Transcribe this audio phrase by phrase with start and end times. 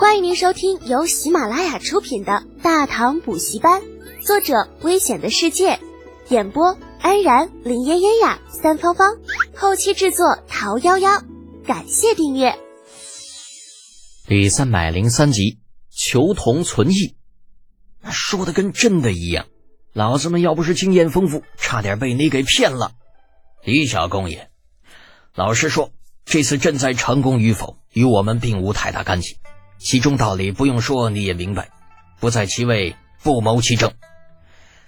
[0.00, 3.82] 欢迎您收听由喜马拉雅出品的《大唐补习班》，
[4.26, 5.78] 作者：危险的世界，
[6.30, 9.18] 演播：安然、林嫣嫣呀、三芳芳，
[9.54, 11.22] 后期制作：桃夭夭。
[11.66, 12.58] 感谢订阅。
[14.26, 15.58] 第三百零三集，
[15.90, 17.14] 求同存异，
[18.10, 19.48] 说的跟真的一样。
[19.92, 22.92] 老子们要不是经验丰富，差点被你给骗了。
[23.64, 24.48] 李小公爷，
[25.34, 25.90] 老实说，
[26.24, 29.36] 这次赈灾成功与否，与我们并无太大干系。
[29.80, 31.70] 其中道理不用说，你也明白。
[32.20, 33.92] 不在其位，不谋其政。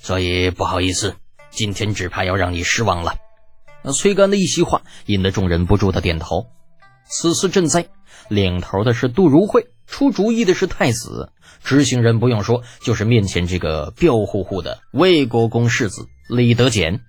[0.00, 1.16] 所以不好意思，
[1.50, 3.16] 今天只怕要让你失望了。
[3.82, 6.46] 那崔干的一席话，引得众人不住的点头。
[7.06, 7.86] 此次赈灾，
[8.28, 11.32] 领头的是杜如晦，出主意的是太子，
[11.62, 17.02] 执行人不用说，就是面前这个彪呼呼的魏国公世子李德俭。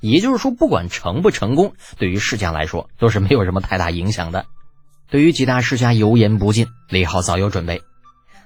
[0.00, 4.46] 也就是说，不管成不成功，对于世家来说都是没有什么太大影响的。
[5.08, 7.82] 对于几大世家油盐不进，李浩早有准备。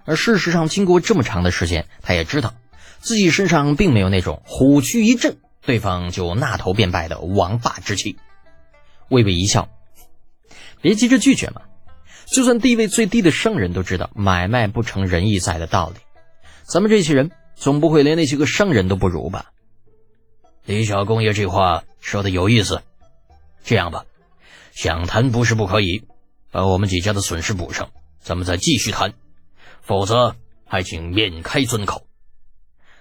[0.04, 2.54] 而事实上，经过这么长的时间，他也知道
[2.98, 8.16] 自己身上并没有那种虎躯一震，对方就那头便拜的王霸之气。
[9.08, 9.68] 微微一笑，
[10.80, 11.62] 别急着拒绝嘛。
[12.26, 15.96] 就算地位最低的商人都知道买卖不成仁义在的道理，
[16.62, 19.46] 咱们这些人总不会连那些个商人都不如吧？
[20.64, 22.82] 李小公爷这话说的有意思。
[23.64, 24.04] 这样吧，
[24.72, 26.04] 想谈不是不可以。
[26.50, 29.14] 把我们几家的损失补上，咱们再继续谈，
[29.80, 32.06] 否则还请免开尊口。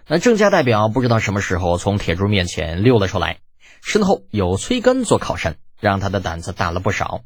[0.07, 3.39] 那郑家代表不知道什么时候从铁柱面前溜了出来，
[3.81, 7.21] 身后有崔干做靠山，让他的胆子大了不少。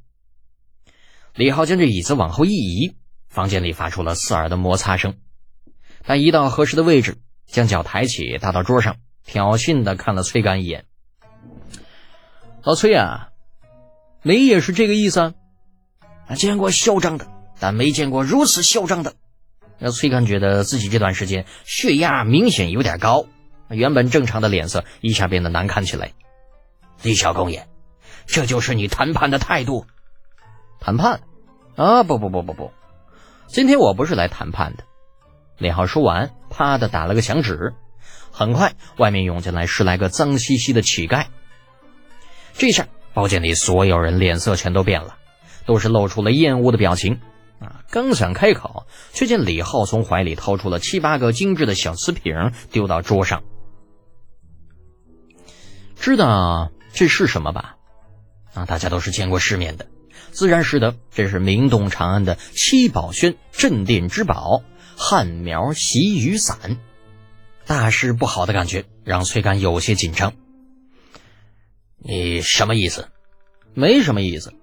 [1.34, 2.96] 李浩将这椅子往后一移，
[3.28, 5.18] 房间里发出了刺耳的摩擦声。
[6.04, 10.86] 他移到合适的位置，将脚抬起搭到桌上，挑衅的看了崔干一眼
[12.64, 13.30] ：“老崔啊，
[14.22, 15.34] 你也是这个意思啊？”
[16.28, 17.28] 啊见过嚣张的，
[17.60, 19.14] 但没见过如此嚣张的。
[19.80, 23.26] 那崔干觉得自己这段时间血压明显有点高，
[23.70, 26.14] 原本正常的脸色一下变得难看起来。
[27.02, 27.68] 李小公爷，
[28.26, 29.86] 这就是你谈判的态度？
[30.80, 31.22] 谈判？
[31.76, 32.72] 啊，不不不不不，
[33.48, 34.84] 今天我不是来谈判的。
[35.58, 37.74] 李浩说完，啪的打了个响指，
[38.32, 41.26] 很快外面涌进来十来个脏兮兮的乞丐。
[42.54, 45.18] 这下包间里所有人脸色全都变了。
[45.66, 47.20] 都是露出了厌恶的表情，
[47.60, 47.84] 啊！
[47.90, 53.44] 刚想开口，却见李浩从怀里掏出了七八个精致的小瓷瓶，丢到桌上。
[55.96, 57.78] 知道这是什么吧？
[58.54, 59.88] 啊，大家都是见过世面的，
[60.32, 64.64] 自然识得这是名动长安的七宝轩镇店之宝——
[64.98, 66.78] 汉苗习雨伞。
[67.66, 70.34] 大事不好的感觉让崔干有些紧张。
[71.98, 73.08] 你什么意思？
[73.74, 74.54] 没什么意思。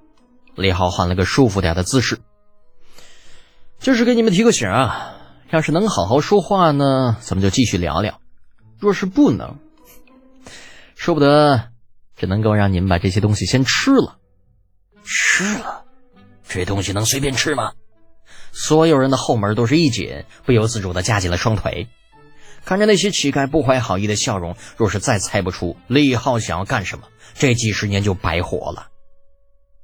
[0.56, 2.18] 李浩换了个舒服点的姿势，
[3.78, 5.16] 就是给你们提个醒啊！
[5.50, 8.20] 要是能好好说话呢，咱们就继续聊聊；
[8.78, 9.56] 若是不能，
[10.94, 11.70] 说不得，
[12.16, 14.18] 只能够让你们把这些东西先吃了。
[15.02, 15.84] 吃了，
[16.46, 17.72] 这东西能随便吃吗？
[18.52, 21.88] 所有人的后门都是一紧，不由自主的夹紧了双腿，
[22.64, 24.56] 看着那些乞丐不怀好意的笑容。
[24.76, 28.88] 若是再猜不出李浩想要干什么，这几十年就白活了。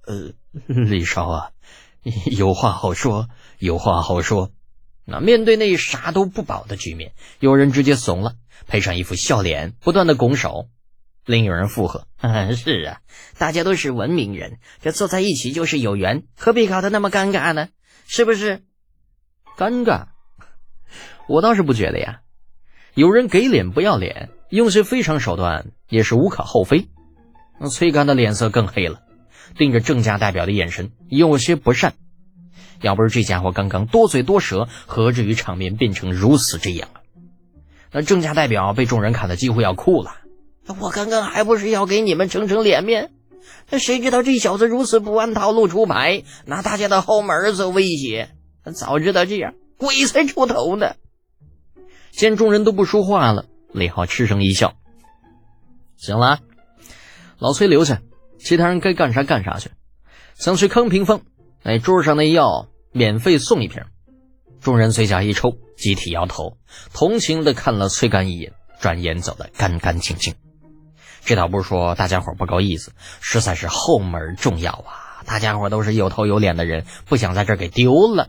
[0.07, 0.33] 呃。
[0.67, 1.51] 李少啊，
[2.27, 3.29] 有话好说，
[3.59, 4.51] 有话好说。
[5.05, 8.35] 那面对那啥都不保的局面，有人直接怂了，
[8.67, 10.69] 配上一副笑脸，不断的拱手。
[11.25, 12.07] 另有人附和
[12.57, 13.01] ：“是啊，
[13.39, 17.69] 大家都是文明人，这坐在一起就是有缘，何必搞得那么尴尬呢？
[18.07, 18.63] 是不是？”
[19.59, 20.07] 尴尬？
[21.29, 22.21] 我倒是不觉得呀。
[22.95, 26.89] 有人给脸不要脸，用些非常手段也是无可厚非。
[27.59, 29.03] 那崔干的脸色更黑了。
[29.57, 31.95] 盯着郑家代表的眼神有些不善，
[32.83, 37.01] 要不是这家伙刚刚多嘴多舌，何至于场面变成如此这样啊？
[37.93, 40.17] 那郑家代表被众人看得几乎要哭了。
[40.81, 43.13] 我刚刚还不是要给你们撑撑脸面，
[43.71, 48.31] 那谁知道这小子如此不按套路出牌，拿大家的后门做威胁。
[48.75, 50.97] 早知道这样，鬼才出头呢！
[52.11, 54.75] 见众人都不说话了，李浩嗤声一笑
[55.97, 56.41] ：“行了，
[57.39, 58.03] 老崔留下。”
[58.47, 59.71] 其他人该干啥干啥去，
[60.37, 61.23] 想去坑平风，
[61.65, 63.83] 哎，桌上那药免费送一瓶。
[64.61, 66.57] 众人嘴角一抽，集体摇头，
[66.95, 70.35] 同情的看了崔干一眼，转眼走得干干净净。
[71.25, 75.25] 这倒不是说大家伙不够意思，实在是后门重要啊！
[75.27, 78.29] 大家伙都是有头有脸的人，不想在这给丢了。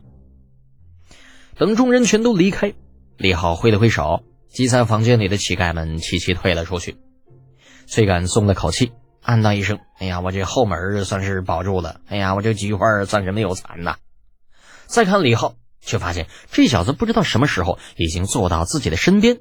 [1.59, 2.73] 等众人全都离开，
[3.17, 6.97] 李浩挥了挥手，挤在房间里的乞丐们齐齐退了出去。
[7.85, 8.93] 崔干松了口气。
[9.27, 11.99] 暗道一声：“哎呀，我这后门算是保住了。
[12.07, 13.97] 哎呀，我这菊花算是没有残呐。”
[14.87, 19.39] 再看李浩，却发现这小子不知道什么时候已经坐到自己的身边，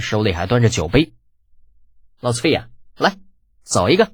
[0.00, 1.12] 手里还端着酒杯。
[2.18, 3.18] 老崔呀，来，
[3.62, 4.10] 走一个。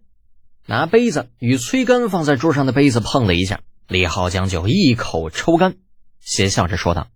[0.67, 5.77] 拿杯子与崔干放在桌上的杯子碰了一下，李浩将酒一口抽干，
[6.19, 7.07] 邪笑着说道：“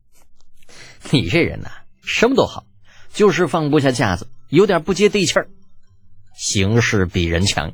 [1.11, 1.71] 你这人呐，
[2.05, 2.67] 什么都好，
[3.13, 5.49] 就是放不下架子，有点不接地气儿。
[6.39, 7.73] 形势比人强，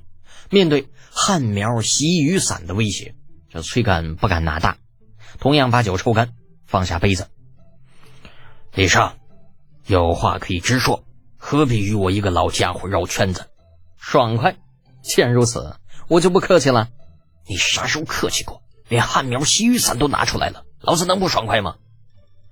[0.50, 3.14] 面对旱苗袭雨伞的威胁，
[3.50, 4.78] 这崔干不敢拿大，
[5.38, 6.32] 同样把酒抽干，
[6.66, 7.28] 放下杯子。
[8.74, 9.14] 李少，
[9.86, 11.04] 有话可以直说，
[11.36, 13.48] 何必与我一个老家伙绕圈子？
[13.96, 14.56] 爽快。”
[15.02, 15.76] 既然如此，
[16.08, 16.88] 我就不客气了。
[17.48, 18.62] 你啥时候客气过？
[18.88, 21.76] 连旱苗洗雨伞都拿出来了，老子能不爽快吗？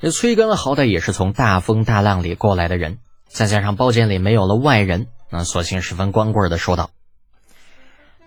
[0.00, 2.98] 这崔根好歹也是从大风大浪里过来的人，
[3.28, 6.90] 再加上包间里没有了外人，那索性十分光棍的说道：“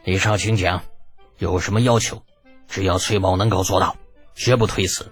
[0.03, 0.83] 李少，请讲，
[1.37, 2.23] 有什么要求？
[2.67, 3.95] 只要崔某能够做到，
[4.35, 5.11] 绝不推辞。”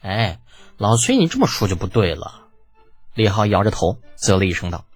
[0.00, 0.40] 哎，
[0.78, 2.48] 老崔，你这么说就不对了。
[3.14, 4.86] 李浩摇着头，啧了一声道：“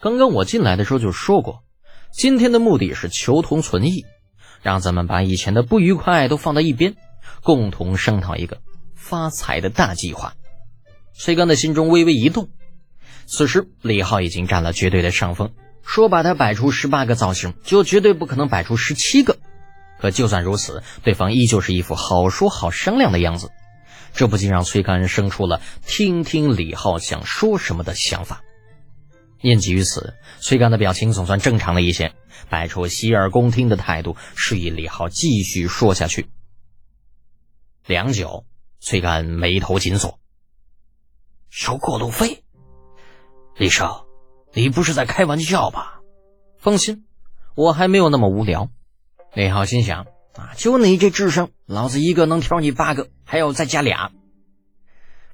[0.00, 1.64] 刚刚我进来的时候就说过。”
[2.12, 4.04] 今天的目的是求同存异，
[4.62, 6.96] 让咱们把以前的不愉快都放到一边，
[7.42, 8.60] 共同商讨一个
[8.94, 10.34] 发财的大计划。
[11.12, 12.50] 崔刚的心中微微一动。
[13.26, 15.52] 此时李浩已经占了绝对的上风，
[15.92, 19.38] 说把他摆出十八个造型，就绝对不可能摆出十七个。
[19.98, 23.50] 可就算如此，对方依旧是一副好说好商量的样子，
[24.14, 28.44] 这不禁让崔干生出了听听李浩想说什么的想法。
[29.40, 32.14] 念及于此，崔干的表情总算正常了一些，
[32.48, 36.30] 摆出洗耳恭听的态度，示意李浩继续说下去。
[37.84, 38.44] 良久，
[38.78, 40.20] 崔干眉头紧锁
[41.50, 42.44] ：“收过路费？
[43.56, 44.06] 李少，
[44.52, 46.00] 你不是在开玩笑吧？”
[46.58, 47.06] 放心，
[47.54, 48.70] 我还没有那么无聊。
[49.34, 50.06] 李浩心想
[50.36, 54.12] ：“啊，就你这智商，老子一个能挑你八个，还要再加俩。”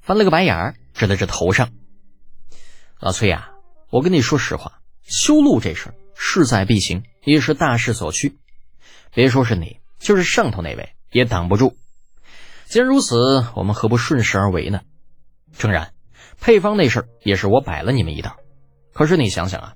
[0.01, 1.69] 翻了个白眼儿，指了指头上
[2.99, 3.51] ：“老崔呀。”
[3.89, 8.37] 我跟你说实话，修路这事儿势在必行，也是大势所趋。
[9.13, 11.77] 别说是你，就是上头那位也挡不住。
[12.65, 14.81] 既然如此，我们何不顺势而为呢？
[15.57, 15.93] 诚然，
[16.41, 18.35] 配方那事儿也是我摆了你们一道。
[18.97, 19.75] 可是你想想啊，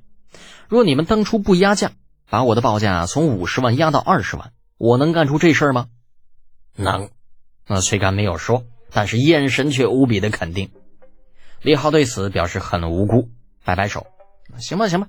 [0.67, 1.91] 若你们当初不压价，
[2.27, 5.89] 把我的报价从五十万压到二十万，我能干出这事儿吗？
[6.75, 7.11] 能。
[7.67, 10.71] 那崔干没有说，但是眼神却无比的肯定。
[11.61, 13.29] 李浩对此表示很无辜。
[13.63, 14.07] 摆摆手，
[14.57, 15.07] 行吧，行吧，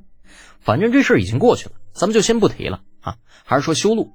[0.61, 3.17] 反正这事儿已经过去了，咱们就先不提了啊。
[3.47, 4.13] 还是说修路，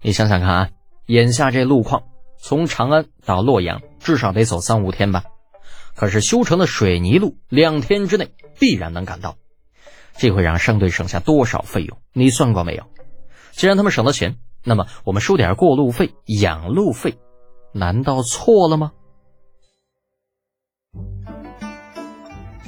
[0.00, 0.70] 你想想看啊，
[1.06, 2.04] 眼下这路况，
[2.38, 5.24] 从长安到洛阳至少得走三五天吧。
[5.96, 8.30] 可是修成的水泥路，两天之内
[8.62, 9.38] 必然能赶到，
[10.16, 11.98] 这会让商队省下多少费用？
[12.12, 12.84] 你算过没有？
[13.50, 17.18] 既然他们省了钱，那么我们收点过路费、养路费，
[17.74, 18.92] 难道错了吗？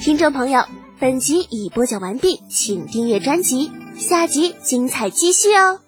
[0.00, 0.64] 听众朋友，
[0.98, 5.83] 本集已播讲完毕，请订阅专辑，下集精彩继续哦。